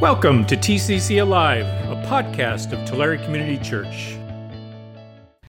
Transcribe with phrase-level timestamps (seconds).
[0.00, 4.16] Welcome to TCC Alive, a podcast of Tulare Community Church.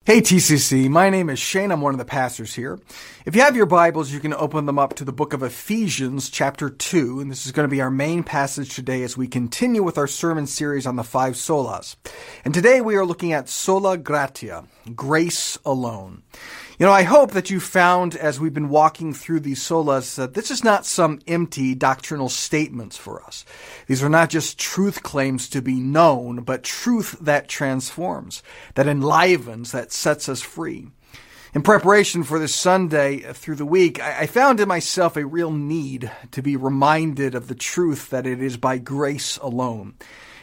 [0.05, 1.72] Hey TCC, my name is Shane.
[1.72, 2.80] I'm one of the pastors here.
[3.27, 6.32] If you have your Bibles, you can open them up to the book of Ephesians,
[6.32, 9.83] chapter 2, and this is going to be our main passage today as we continue
[9.83, 11.95] with our sermon series on the five solas.
[12.43, 16.23] And today we are looking at sola gratia, grace alone.
[16.80, 20.34] You know, I hope that you found as we've been walking through these solas that
[20.34, 23.43] this is not some empty doctrinal statements for us.
[23.88, 28.42] These are not just truth claims to be known, but truth that transforms,
[28.75, 30.87] that enlivens, that sets us free.
[31.54, 36.09] In preparation for this Sunday through the week, I found in myself a real need
[36.32, 39.96] to be reminded of the truth that it is by grace alone.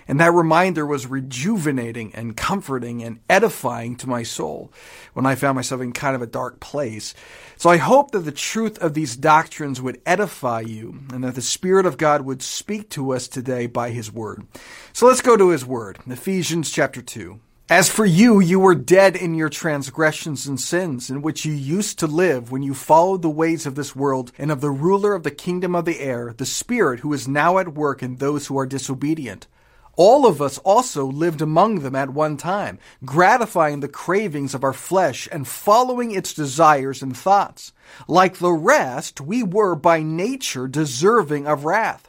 [0.09, 4.73] And that reminder was rejuvenating and comforting and edifying to my soul
[5.15, 7.15] when I found myself in kind of a dark place.
[7.57, 11.43] So I hope that the truth of these doctrines would edify you and that the
[11.43, 14.47] Spirit of God would speak to us today by His Word.
[14.93, 15.99] So let's go to His Word.
[16.07, 17.41] Ephesians chapter 2.
[17.69, 21.99] As for you, you were dead in your transgressions and sins, in which you used
[21.99, 25.25] to live when you followed the ways of this world and of the ruler of
[25.25, 28.57] the kingdom of the air, the Spirit who is now at work in those who
[28.57, 29.49] are disobedient.
[29.97, 34.75] All of us also lived among them at one time, gratifying the cravings of our
[34.75, 37.73] flesh and following its desires and thoughts.
[38.07, 42.09] Like the rest, we were by nature deserving of wrath.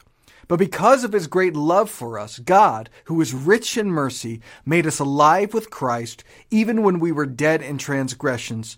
[0.49, 4.85] But because of his great love for us, God, who is rich in mercy, made
[4.85, 8.77] us alive with Christ, even when we were dead in transgressions.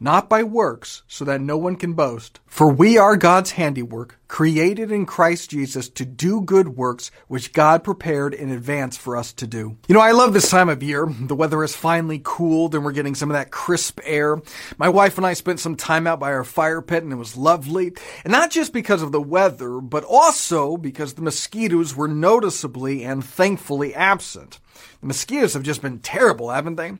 [0.00, 2.40] not by works, so that no one can boast.
[2.46, 7.84] For we are God's handiwork, created in Christ Jesus to do good works, which God
[7.84, 9.76] prepared in advance for us to do.
[9.88, 11.06] You know, I love this time of year.
[11.06, 14.40] The weather has finally cooled and we're getting some of that crisp air.
[14.76, 17.36] My wife and I spent some time out by our fire pit and it was
[17.36, 17.92] lovely.
[18.24, 23.24] And not just because of the weather, but also because the mosquitoes were noticeably and
[23.24, 24.58] thankfully absent.
[25.00, 26.92] The mosquitoes have just been terrible, haven't they?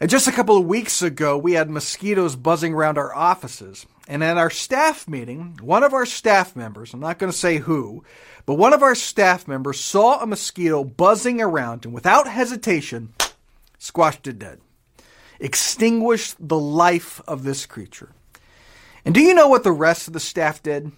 [0.00, 3.86] And just a couple of weeks ago, we had mosquitoes buzzing around our offices.
[4.08, 7.58] And at our staff meeting, one of our staff members, I'm not going to say
[7.58, 8.04] who,
[8.44, 13.14] but one of our staff members saw a mosquito buzzing around and without hesitation,
[13.78, 14.60] squashed it dead.
[15.40, 18.12] Extinguished the life of this creature.
[19.04, 20.92] And do you know what the rest of the staff did?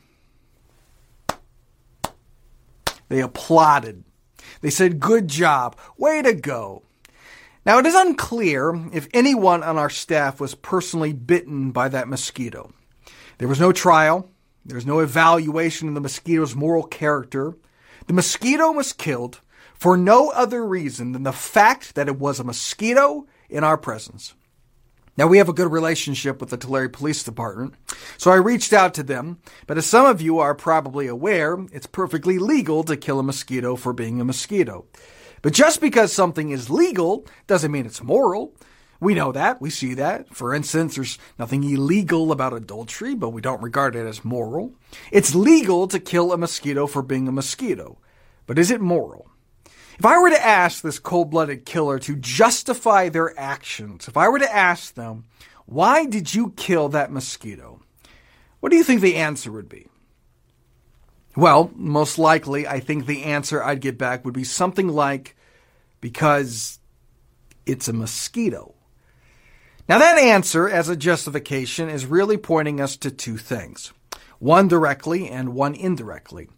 [3.09, 4.05] They applauded.
[4.61, 5.77] They said, Good job.
[5.97, 6.83] Way to go.
[7.65, 12.73] Now, it is unclear if anyone on our staff was personally bitten by that mosquito.
[13.39, 14.31] There was no trial.
[14.65, 17.57] There was no evaluation of the mosquito's moral character.
[18.07, 19.41] The mosquito was killed
[19.75, 24.35] for no other reason than the fact that it was a mosquito in our presence.
[25.17, 27.75] Now, we have a good relationship with the Tulare Police Department,
[28.19, 31.87] so I reached out to them, but as some of you are probably aware, it's
[31.87, 34.85] perfectly legal to kill a mosquito for being a mosquito.
[35.41, 38.55] But just because something is legal doesn't mean it's moral.
[39.01, 39.61] We know that.
[39.61, 40.35] We see that.
[40.35, 44.75] For instance, there's nothing illegal about adultery, but we don't regard it as moral.
[45.13, 47.99] It's legal to kill a mosquito for being a mosquito.
[48.47, 49.31] But is it moral?
[49.99, 54.29] If I were to ask this cold blooded killer to justify their actions, if I
[54.29, 55.25] were to ask them,
[55.65, 57.81] why did you kill that mosquito?
[58.61, 59.87] What do you think the answer would be?
[61.35, 65.37] Well, most likely, I think the answer I'd get back would be something like,
[66.01, 66.79] because
[67.67, 68.75] it's a mosquito.
[69.89, 73.93] Now, that answer as a justification is really pointing us to two things
[74.39, 76.49] one directly and one indirectly.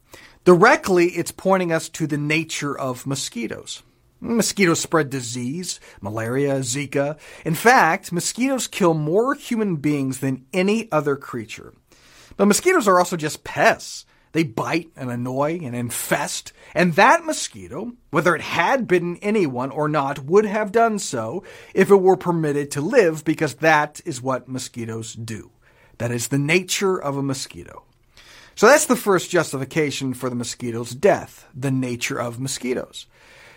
[0.45, 3.83] Directly, it's pointing us to the nature of mosquitoes.
[4.21, 7.19] Mosquitoes spread disease, malaria, Zika.
[7.45, 11.73] In fact, mosquitoes kill more human beings than any other creature.
[12.37, 14.07] But mosquitoes are also just pests.
[14.33, 19.89] They bite and annoy and infest, and that mosquito, whether it had bitten anyone or
[19.89, 21.43] not, would have done so
[21.75, 25.51] if it were permitted to live because that is what mosquitoes do.
[25.97, 27.85] That is the nature of a mosquito.
[28.59, 33.07] So that's the first justification for the mosquito's death, the nature of mosquitoes.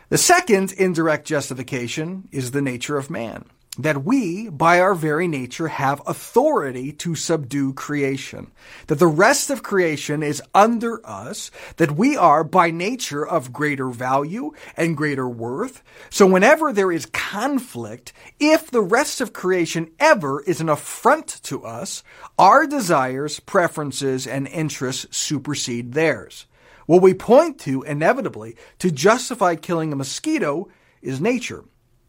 [0.10, 3.46] The second indirect justification is the nature of man.
[3.78, 8.52] That we, by our very nature, have authority to subdue creation.
[8.88, 13.88] That the rest of creation is under us, that we are by nature of greater
[13.88, 15.84] value and greater worth.
[16.10, 21.64] So whenever there is conflict, if the rest of creation ever is an affront to
[21.64, 22.04] us,
[22.38, 26.46] our desires, preferences, and interests supersede theirs.
[26.88, 30.68] What we point to, inevitably, to justify killing a mosquito
[31.02, 31.64] is nature.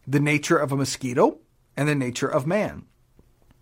[0.05, 1.39] The nature of a mosquito
[1.75, 2.85] and the nature of man.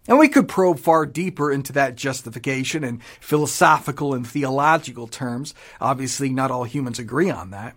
[0.08, 5.54] And we could probe far deeper into that justification in philosophical and theological terms.
[5.80, 7.76] Obviously, not all humans agree on that.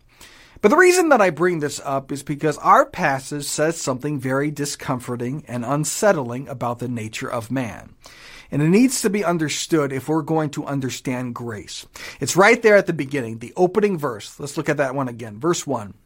[0.63, 4.51] But the reason that I bring this up is because our passage says something very
[4.51, 7.95] discomforting and unsettling about the nature of man.
[8.51, 11.85] And it needs to be understood if we're going to understand grace.
[12.19, 14.41] It's right there at the beginning, the opening verse.
[14.41, 15.39] Let's look at that one again.
[15.39, 15.93] Verse 1.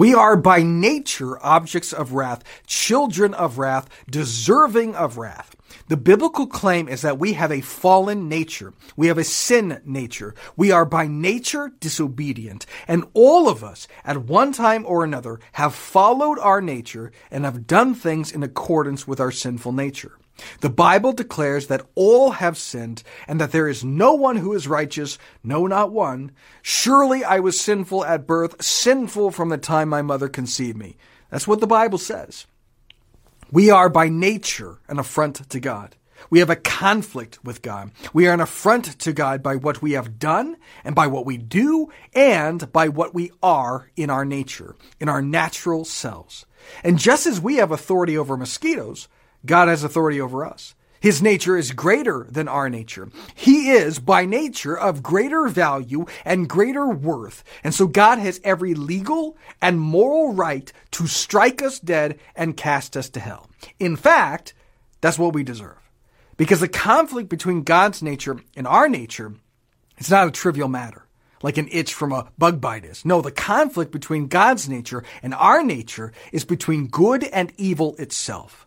[0.00, 5.54] We are by nature objects of wrath, children of wrath, deserving of wrath.
[5.88, 8.72] The biblical claim is that we have a fallen nature.
[8.96, 10.34] We have a sin nature.
[10.56, 12.64] We are by nature disobedient.
[12.88, 17.66] And all of us, at one time or another, have followed our nature and have
[17.66, 20.19] done things in accordance with our sinful nature.
[20.60, 24.68] The Bible declares that all have sinned and that there is no one who is
[24.68, 26.32] righteous, no, not one.
[26.62, 30.96] Surely I was sinful at birth, sinful from the time my mother conceived me.
[31.30, 32.46] That's what the Bible says.
[33.52, 35.96] We are by nature an affront to God.
[36.28, 37.92] We have a conflict with God.
[38.12, 41.38] We are an affront to God by what we have done and by what we
[41.38, 46.44] do and by what we are in our nature, in our natural selves.
[46.84, 49.08] And just as we have authority over mosquitoes,
[49.44, 50.74] God has authority over us.
[51.00, 53.08] His nature is greater than our nature.
[53.34, 57.42] He is, by nature, of greater value and greater worth.
[57.64, 62.98] And so God has every legal and moral right to strike us dead and cast
[62.98, 63.48] us to hell.
[63.78, 64.52] In fact,
[65.00, 65.78] that's what we deserve.
[66.36, 69.34] Because the conflict between God's nature and our nature
[69.96, 71.06] is not a trivial matter,
[71.42, 73.06] like an itch from a bug bite is.
[73.06, 78.66] No, the conflict between God's nature and our nature is between good and evil itself.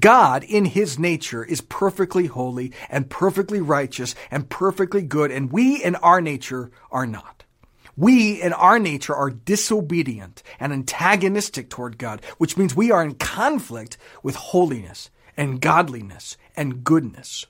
[0.00, 5.82] God, in his nature, is perfectly holy and perfectly righteous and perfectly good, and we,
[5.82, 7.44] in our nature, are not.
[7.96, 13.14] We, in our nature, are disobedient and antagonistic toward God, which means we are in
[13.14, 17.46] conflict with holiness and godliness and goodness.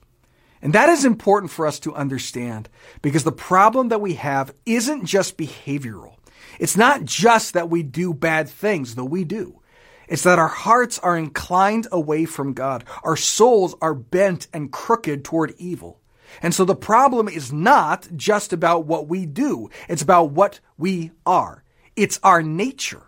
[0.60, 2.68] And that is important for us to understand
[3.02, 6.14] because the problem that we have isn't just behavioral.
[6.58, 9.60] It's not just that we do bad things, though we do.
[10.08, 12.84] It's that our hearts are inclined away from God.
[13.02, 16.00] Our souls are bent and crooked toward evil.
[16.42, 19.70] And so the problem is not just about what we do.
[19.88, 21.62] It's about what we are.
[21.96, 23.02] It's our nature.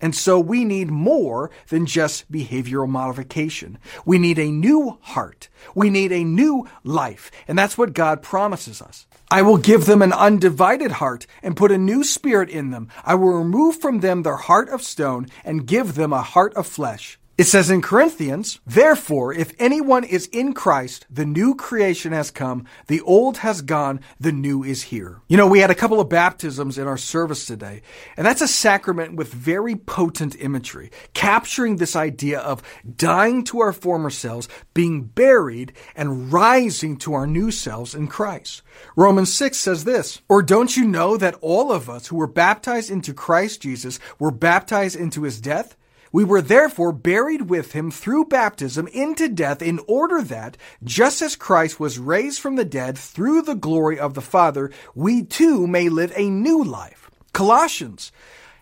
[0.00, 3.78] And so we need more than just behavioral modification.
[4.04, 5.48] We need a new heart.
[5.74, 7.32] We need a new life.
[7.48, 9.07] And that's what God promises us.
[9.30, 12.88] I will give them an undivided heart and put a new spirit in them.
[13.04, 16.66] I will remove from them their heart of stone and give them a heart of
[16.66, 17.17] flesh.
[17.38, 22.64] It says in Corinthians, therefore, if anyone is in Christ, the new creation has come,
[22.88, 25.20] the old has gone, the new is here.
[25.28, 27.82] You know, we had a couple of baptisms in our service today,
[28.16, 32.60] and that's a sacrament with very potent imagery, capturing this idea of
[32.96, 38.62] dying to our former selves, being buried, and rising to our new selves in Christ.
[38.96, 42.90] Romans 6 says this, Or don't you know that all of us who were baptized
[42.90, 45.76] into Christ Jesus were baptized into his death?
[46.12, 51.36] We were therefore buried with him through baptism into death in order that, just as
[51.36, 55.88] Christ was raised from the dead through the glory of the Father, we too may
[55.88, 57.10] live a new life.
[57.32, 58.10] Colossians,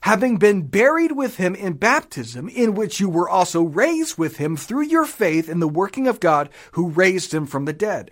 [0.03, 4.57] having been buried with him in baptism, in which you were also raised with him
[4.57, 8.11] through your faith in the working of God who raised him from the dead.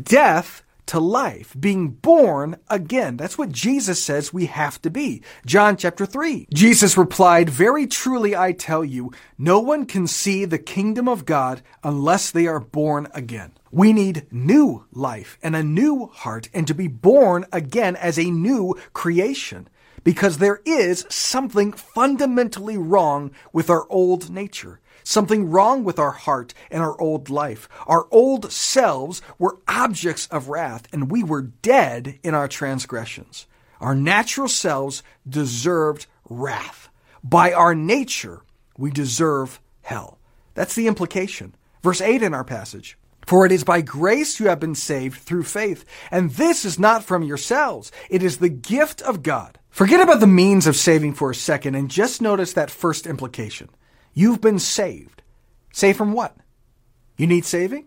[0.00, 3.16] Death to life, being born again.
[3.16, 5.22] That's what Jesus says we have to be.
[5.46, 6.48] John chapter 3.
[6.52, 11.62] Jesus replied, Very truly I tell you, no one can see the kingdom of God
[11.82, 13.52] unless they are born again.
[13.70, 18.30] We need new life and a new heart and to be born again as a
[18.30, 19.68] new creation
[20.04, 26.52] because there is something fundamentally wrong with our old nature something wrong with our heart
[26.70, 27.66] and our old life.
[27.86, 33.46] Our old selves were objects of wrath, and we were dead in our transgressions.
[33.80, 36.90] Our natural selves deserved wrath.
[37.24, 38.42] By our nature,
[38.76, 40.18] we deserve hell.
[40.52, 41.54] That's the implication.
[41.82, 42.98] Verse 8 in our passage.
[43.26, 47.04] For it is by grace you have been saved through faith, and this is not
[47.04, 47.92] from yourselves.
[48.10, 49.58] It is the gift of God.
[49.70, 53.70] Forget about the means of saving for a second and just notice that first implication.
[54.18, 55.22] You've been saved.
[55.72, 56.36] Saved from what?
[57.16, 57.86] You need saving?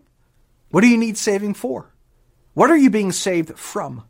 [0.70, 1.92] What do you need saving for?
[2.54, 4.04] What are you being saved from?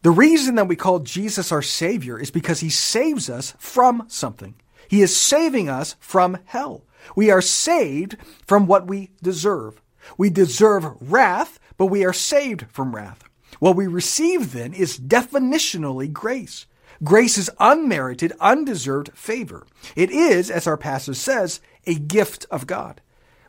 [0.00, 4.54] The reason that we call Jesus our Savior is because He saves us from something.
[4.88, 6.86] He is saving us from hell.
[7.14, 9.82] We are saved from what we deserve.
[10.16, 13.22] We deserve wrath, but we are saved from wrath.
[13.58, 16.64] What we receive then is definitionally grace.
[17.02, 19.66] Grace is unmerited, undeserved favor.
[19.96, 23.00] It is, as our passage says, a gift of God.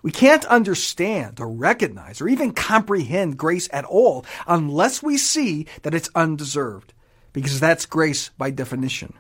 [0.02, 5.94] We can't understand or recognize or even comprehend grace at all unless we see that
[5.94, 6.94] it's undeserved,
[7.34, 9.14] because that's grace by definition.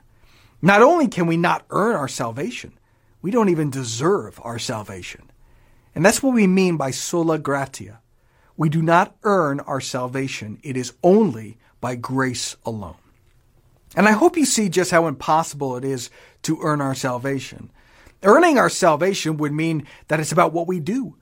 [0.61, 2.77] Not only can we not earn our salvation,
[3.21, 5.31] we don't even deserve our salvation.
[5.95, 7.99] And that's what we mean by sola gratia.
[8.57, 10.59] We do not earn our salvation.
[10.61, 12.97] It is only by grace alone.
[13.95, 16.09] And I hope you see just how impossible it is
[16.43, 17.71] to earn our salvation.
[18.23, 21.15] Earning our salvation would mean that it's about what we do.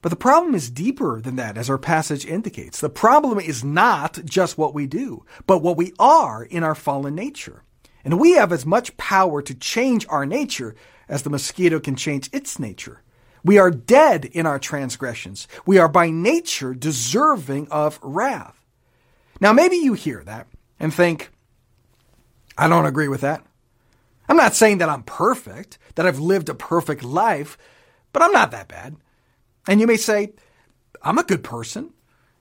[0.00, 2.80] But the problem is deeper than that, as our passage indicates.
[2.80, 7.14] The problem is not just what we do, but what we are in our fallen
[7.14, 7.64] nature.
[8.04, 10.76] And we have as much power to change our nature
[11.08, 13.02] as the mosquito can change its nature.
[13.44, 15.48] We are dead in our transgressions.
[15.66, 18.64] We are by nature deserving of wrath.
[19.40, 20.46] Now, maybe you hear that
[20.78, 21.30] and think,
[22.58, 23.44] I don't agree with that.
[24.28, 27.56] I'm not saying that I'm perfect, that I've lived a perfect life,
[28.12, 28.96] but I'm not that bad.
[29.66, 30.32] And you may say,
[31.02, 31.94] I'm a good person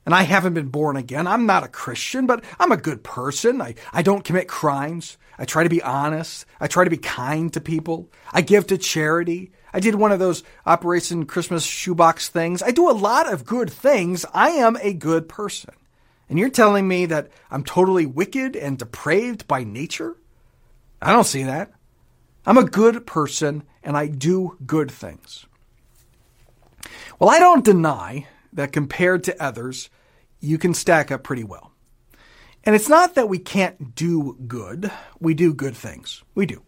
[0.07, 1.27] and I haven't been born again.
[1.27, 3.61] I'm not a Christian, but I'm a good person.
[3.61, 5.17] I, I don't commit crimes.
[5.37, 6.45] I try to be honest.
[6.59, 8.09] I try to be kind to people.
[8.31, 9.51] I give to charity.
[9.73, 12.63] I did one of those Operation Christmas shoebox things.
[12.63, 14.25] I do a lot of good things.
[14.33, 15.75] I am a good person.
[16.29, 20.17] And you're telling me that I'm totally wicked and depraved by nature?
[21.01, 21.71] I don't see that.
[22.45, 25.45] I'm a good person and I do good things.
[27.19, 29.89] Well, I don't deny that compared to others,
[30.39, 31.71] you can stack up pretty well.
[32.63, 36.23] And it's not that we can't do good, we do good things.
[36.35, 36.63] We do.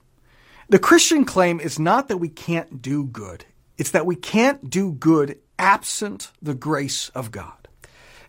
[0.69, 3.45] The Christian claim is not that we can't do good,
[3.77, 7.58] it's that we can't do good absent the grace of God.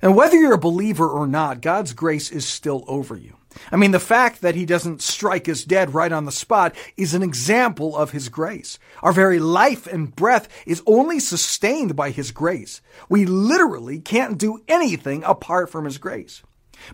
[0.02, 3.36] And whether you're a believer or not, God's grace is still over you.
[3.72, 7.14] I mean, the fact that he doesn't strike us dead right on the spot is
[7.14, 8.78] an example of his grace.
[9.02, 12.80] Our very life and breath is only sustained by his grace.
[13.08, 16.42] We literally can't do anything apart from his grace.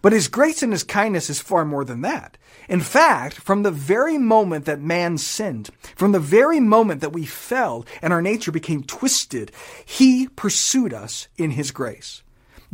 [0.03, 2.39] But his grace and his kindness is far more than that.
[2.69, 7.25] In fact, from the very moment that man sinned, from the very moment that we
[7.25, 9.53] fell and our nature became twisted,
[9.85, 12.23] he pursued us in his grace.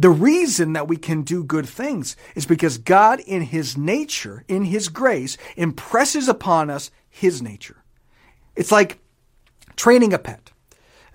[0.03, 4.65] The reason that we can do good things is because God, in His nature, in
[4.65, 7.85] His grace, impresses upon us His nature.
[8.57, 8.99] It's like
[9.77, 10.51] training a pet.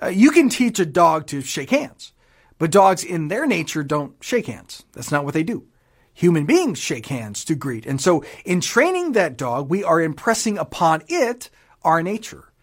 [0.01, 2.13] Uh, you can teach a dog to shake hands,
[2.59, 4.85] but dogs in their nature don't shake hands.
[4.93, 5.67] That's not what they do.
[6.13, 7.85] Human beings shake hands to greet.
[7.85, 11.49] And so in training that dog, we are impressing upon it
[11.83, 12.53] our nature.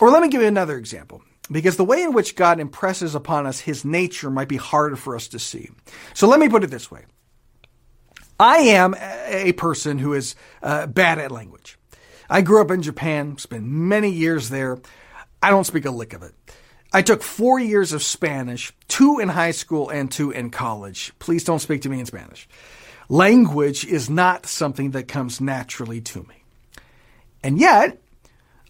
[0.00, 3.46] Or let me give you another example because the way in which God impresses upon
[3.46, 5.70] us his nature might be harder for us to see.
[6.14, 7.04] So let me put it this way.
[8.38, 11.78] I am a person who is uh, bad at language.
[12.28, 14.78] I grew up in Japan, spent many years there.
[15.42, 16.34] I don't speak a lick of it.
[16.92, 21.12] I took four years of Spanish, two in high school and two in college.
[21.18, 22.48] Please don't speak to me in Spanish.
[23.08, 26.44] Language is not something that comes naturally to me.
[27.42, 28.00] And yet,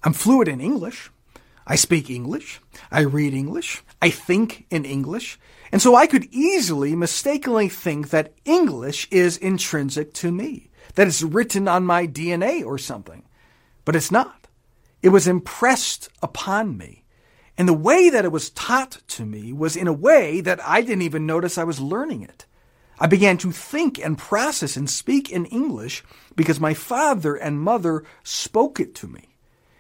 [0.03, 1.11] I'm fluent in English.
[1.67, 2.61] I speak English.
[2.91, 3.83] I read English.
[4.03, 5.39] I think in English.
[5.73, 11.23] And so I could easily mistakenly think that English is intrinsic to me, that it's
[11.23, 13.25] written on my DNA or something.
[13.85, 14.47] But it's not.
[15.03, 17.05] It was impressed upon me.
[17.57, 20.81] And the way that it was taught to me was in a way that I
[20.81, 22.47] didn't even notice I was learning it.
[22.99, 26.05] I began to think and process and speak in English
[26.37, 29.34] because my father and mother spoke it to me.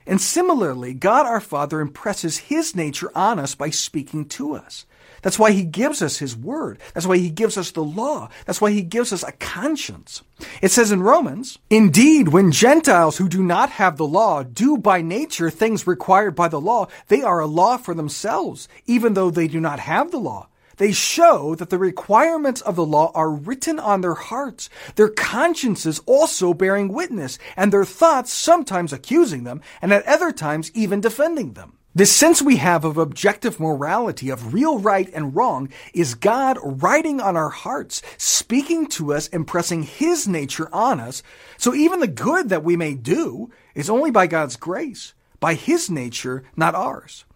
[0.07, 4.87] And similarly, God our Father impresses His nature on us by speaking to us.
[5.25, 6.79] That's why he gives us his word.
[6.93, 8.29] That's why he gives us the law.
[8.45, 10.23] That's why he gives us a conscience.
[10.61, 15.01] It says in Romans, Indeed, when Gentiles who do not have the law do by
[15.01, 19.49] nature things required by the law, they are a law for themselves, even though they
[19.49, 20.49] do not have the law.
[20.77, 26.01] They show that the requirements of the law are written on their hearts, their consciences
[26.07, 31.53] also bearing witness, and their thoughts sometimes accusing them, and at other times even defending
[31.53, 31.79] them.
[31.97, 37.21] The sense we have of objective morality, of real right and wrong, is God writing
[37.21, 41.23] on our hearts, speaking to us, impressing His nature on us.
[41.57, 45.89] So even the good that we may do is only by God's grace, by His
[45.89, 47.27] nature, not ours.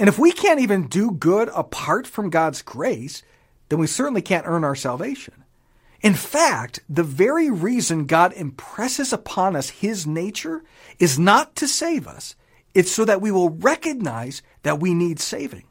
[0.00, 3.22] And if we can't even do good apart from God's grace,
[3.68, 5.44] then we certainly can't earn our salvation.
[6.00, 10.62] In fact, the very reason God impresses upon us His nature
[10.98, 12.34] is not to save us.
[12.72, 15.64] It's so that we will recognize that we need saving.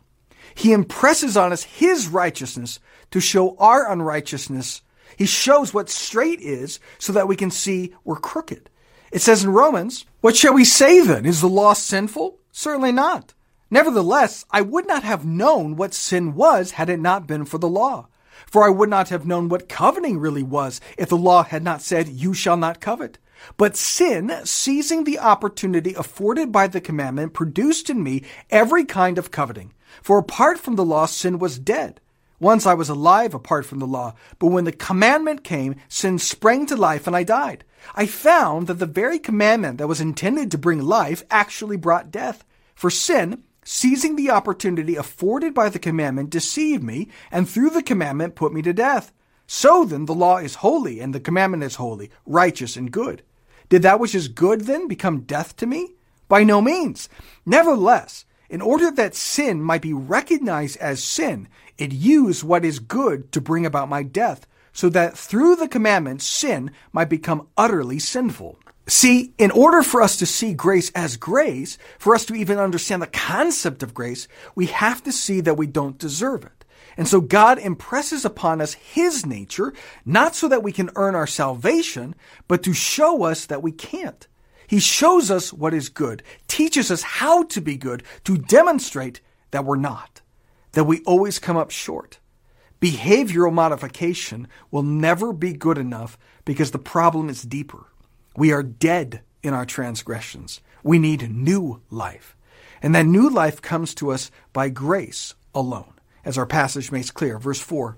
[0.54, 4.84] He impresses on us His righteousness to show our unrighteousness.
[5.18, 8.70] He shows what straight is so that we can see we're crooked.
[9.12, 11.26] It says in Romans, What shall we say then?
[11.26, 12.38] Is the law sinful?
[12.52, 13.34] Certainly not.
[13.72, 17.70] Nevertheless, I would not have known what sin was had it not been for the
[17.70, 18.08] law.
[18.48, 21.82] For I would not have known what coveting really was if the law had not
[21.82, 23.20] said, You shall not covet.
[23.58, 29.32] But sin, seizing the opportunity afforded by the commandment, produced in me every kind of
[29.32, 29.74] coveting.
[30.02, 32.02] For apart from the law, sin was dead.
[32.40, 36.66] Once I was alive apart from the law, but when the commandment came, sin sprang
[36.68, 37.66] to life and I died.
[37.96, 42.46] I found that the very commandment that was intended to bring life actually brought death.
[42.76, 48.34] For sin, seizing the opportunity afforded by the commandment, deceived me, and through the commandment
[48.34, 49.14] put me to death.
[49.46, 53.22] So then, the law is holy, and the commandment is holy, righteous, and good.
[53.70, 55.94] Did that which is good then become death to me?
[56.28, 57.10] By no means.
[57.46, 61.48] Nevertheless, in order that sin might be recognized as sin,
[61.78, 66.24] it used what is good to bring about my death, so that through the commandment
[66.24, 68.58] sin might become utterly sinful.
[68.90, 73.04] See, in order for us to see grace as grace, for us to even understand
[73.04, 76.66] the concept of grace, we have to see that we don't deserve it.
[76.98, 79.74] And so God impresses upon us His nature,
[80.06, 82.16] not so that we can earn our salvation,
[82.48, 84.28] but to show us that we can't.
[84.66, 89.66] He shows us what is good, teaches us how to be good, to demonstrate that
[89.66, 90.22] we're not,
[90.72, 92.18] that we always come up short.
[92.82, 97.86] Behavioral modification will never be good enough because the problem is deeper.
[98.36, 100.62] We are dead in our transgressions.
[100.84, 102.36] We need new life.
[102.82, 107.38] And that new life comes to us by grace alone as our passage makes clear.
[107.38, 107.98] Verse 4.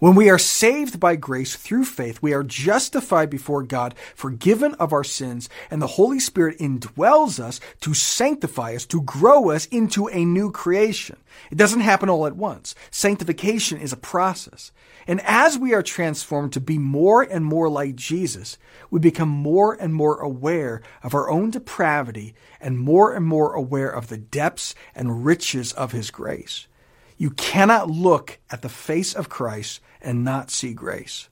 [0.00, 4.94] When we are saved by grace through faith, we are justified before God, forgiven of
[4.94, 10.08] our sins, and the Holy Spirit indwells us to sanctify us, to grow us into
[10.08, 11.18] a new creation.
[11.50, 12.74] It doesn't happen all at once.
[12.90, 14.72] Sanctification is a process.
[15.06, 18.56] And as we are transformed to be more and more like Jesus,
[18.90, 23.90] we become more and more aware of our own depravity and more and more aware
[23.90, 26.68] of the depths and riches of His grace.
[27.20, 31.28] You cannot look at the face of Christ and not see grace.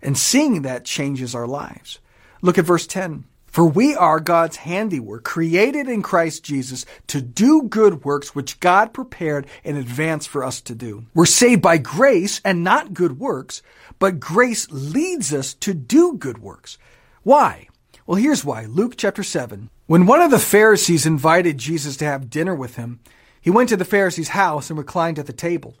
[0.00, 1.98] And seeing that changes our lives.
[2.40, 3.24] Look at verse 10.
[3.44, 8.94] For we are God's handiwork, created in Christ Jesus to do good works which God
[8.94, 11.04] prepared in advance for us to do.
[11.12, 13.60] We're saved by grace and not good works,
[13.98, 16.78] but grace leads us to do good works.
[17.24, 17.68] Why?
[18.06, 18.64] Well, here's why.
[18.64, 19.68] Luke chapter 7.
[19.86, 23.00] When one of the Pharisees invited Jesus to have dinner with him,
[23.46, 25.76] he went to the Pharisee's house and reclined at the table.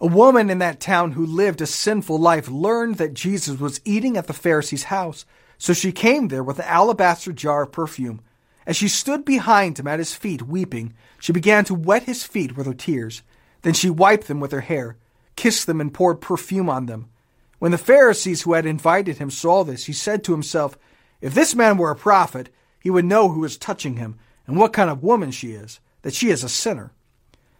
[0.00, 4.16] A woman in that town who lived a sinful life learned that Jesus was eating
[4.16, 5.26] at the Pharisee's house,
[5.58, 8.20] so she came there with an alabaster jar of perfume.
[8.68, 12.56] As she stood behind him at his feet weeping, she began to wet his feet
[12.56, 13.24] with her tears.
[13.62, 14.96] Then she wiped them with her hair,
[15.34, 17.08] kissed them, and poured perfume on them.
[17.58, 20.78] When the Pharisees who had invited him saw this, he said to himself,
[21.20, 24.72] If this man were a prophet, he would know who is touching him and what
[24.72, 26.92] kind of woman she is, that she is a sinner.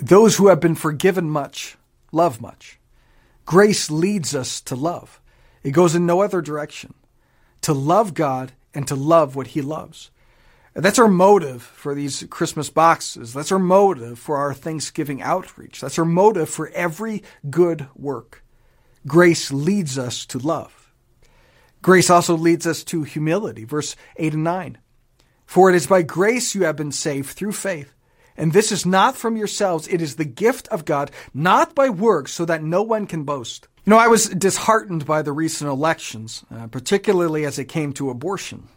[0.00, 1.76] those who have been forgiven much
[2.12, 2.78] love much.
[3.44, 5.20] Grace leads us to love.
[5.62, 6.94] It goes in no other direction.
[7.62, 10.10] To love God and to love what He loves.
[10.74, 13.32] That's our motive for these Christmas boxes.
[13.32, 15.80] That's our motive for our Thanksgiving outreach.
[15.80, 18.44] That's our motive for every good work.
[19.06, 20.92] Grace leads us to love.
[21.80, 23.64] Grace also leads us to humility.
[23.64, 24.78] Verse 8 and 9.
[25.46, 27.95] For it is by grace you have been saved through faith.
[28.36, 32.32] And this is not from yourselves, it is the gift of God, not by works,
[32.32, 33.68] so that no one can boast.
[33.84, 38.10] You know, I was disheartened by the recent elections, uh, particularly as it came to
[38.10, 38.68] abortion.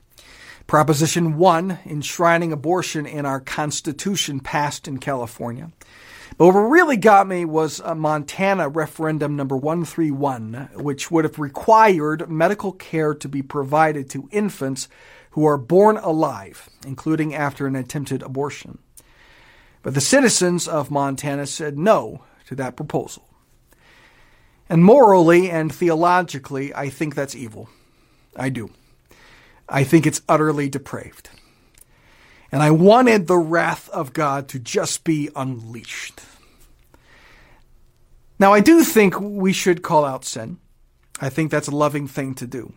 [0.68, 5.72] Proposition 1, enshrining abortion in our Constitution, passed in California.
[6.38, 12.30] But what really got me was a Montana referendum number 131, which would have required
[12.30, 14.88] medical care to be provided to infants
[15.32, 18.78] who are born alive, including after an attempted abortion.
[19.82, 23.28] But the citizens of Montana said no to that proposal.
[24.68, 27.70] And morally and theologically, I think that's evil.
[28.36, 28.70] I do.
[29.68, 31.30] I think it's utterly depraved.
[32.52, 36.22] And I wanted the wrath of God to just be unleashed.
[38.40, 40.58] Now, I do think we should call out sin.
[41.20, 42.74] I think that's a loving thing to do.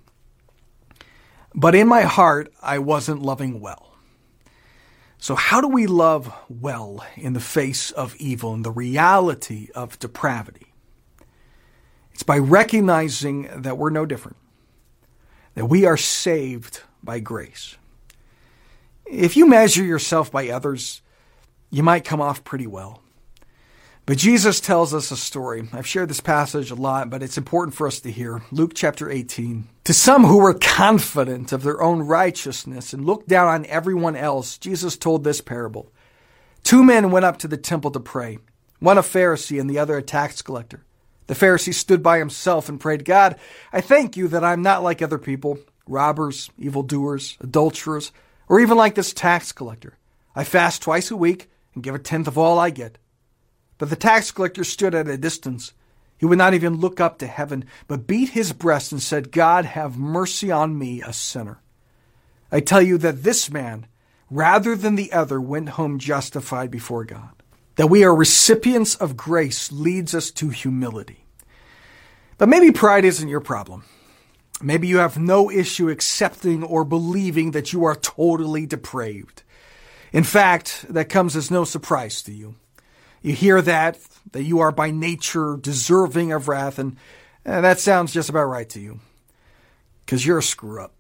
[1.55, 3.92] But in my heart, I wasn't loving well.
[5.23, 9.97] So, how do we love well in the face of evil and the reality of
[10.01, 10.75] depravity?
[12.13, 14.37] It's by recognizing that we're no different
[15.55, 17.77] that we are saved by grace.
[19.07, 21.03] If you measure yourself by others,
[21.71, 23.01] you might come off pretty well.
[24.05, 25.69] But Jesus tells us a story.
[25.73, 28.43] I've shared this passage a lot, but it's important for us to hear.
[28.51, 29.69] Luke chapter 18.
[29.85, 34.59] To some who were confident of their own righteousness and looked down on everyone else,
[34.59, 35.93] Jesus told this parable.
[36.65, 38.39] Two men went up to the temple to pray,
[38.81, 40.85] one a Pharisee and the other a tax collector.
[41.29, 43.37] The Pharisee stood by himself and prayed, God,
[43.73, 48.11] I thank you that I'm not like other people, robbers, evildoers, adulterers,
[48.49, 49.97] or even like this tax collector.
[50.35, 52.99] I fast twice a week and give a tenth of all I get.
[53.83, 55.73] But the tax collector stood at a distance.
[56.17, 59.65] He would not even look up to heaven, but beat his breast and said, God,
[59.65, 61.61] have mercy on me, a sinner.
[62.53, 63.89] I tell you that this man,
[64.31, 67.31] rather than the other, went home justified before God.
[67.75, 71.25] That we are recipients of grace leads us to humility.
[72.39, 73.83] But maybe pride isn't your problem.
[74.63, 79.43] Maybe you have no issue accepting or believing that you are totally depraved.
[80.13, 82.55] In fact, that comes as no surprise to you.
[83.23, 83.99] You hear that,
[84.33, 86.97] that you are by nature deserving of wrath, and,
[87.45, 89.01] and that sounds just about right to you.
[90.05, 90.93] Because you're a screw up.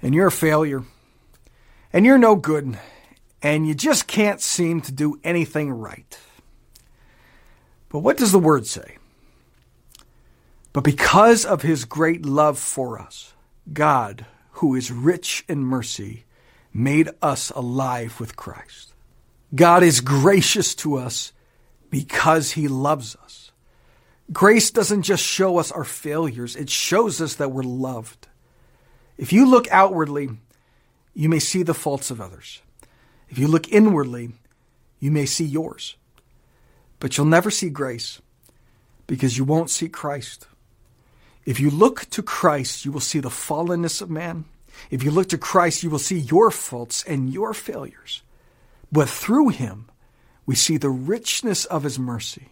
[0.00, 0.84] And you're a failure.
[1.92, 2.78] And you're no good
[3.46, 6.18] and you just can't seem to do anything right.
[7.88, 8.96] But what does the word say?
[10.72, 13.34] But because of his great love for us,
[13.72, 16.24] God, who is rich in mercy,
[16.72, 18.92] made us alive with Christ.
[19.54, 21.32] God is gracious to us
[21.90, 23.52] because he loves us.
[24.32, 28.26] Grace doesn't just show us our failures, it shows us that we're loved.
[29.16, 30.30] If you look outwardly,
[31.14, 32.60] you may see the faults of others.
[33.28, 34.32] If you look inwardly,
[34.98, 35.96] you may see yours.
[36.98, 38.20] But you'll never see grace
[39.06, 40.48] because you won't see Christ.
[41.44, 44.46] If you look to Christ, you will see the fallenness of man.
[44.90, 48.22] If you look to Christ, you will see your faults and your failures.
[48.90, 49.88] But through him,
[50.46, 52.48] we see the richness of his mercy,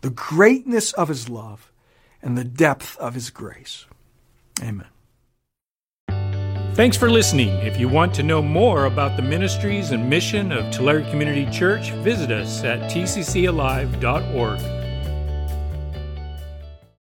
[0.00, 1.72] the greatness of his love,
[2.22, 3.86] and the depth of his grace.
[4.62, 4.88] Amen.
[6.74, 7.48] Thanks for listening.
[7.48, 11.90] If you want to know more about the ministries and mission of Tulare Community Church,
[11.90, 14.77] visit us at tccalive.org.